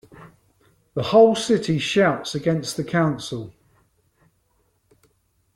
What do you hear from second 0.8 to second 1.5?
The whole